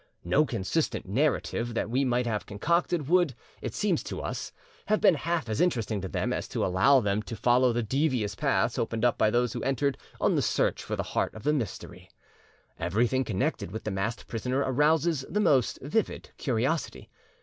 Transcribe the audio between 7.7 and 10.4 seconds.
the devious paths opened up by those who entered on